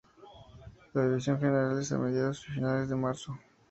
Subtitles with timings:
[0.95, 3.37] La división general es a mediados y finales de marzo.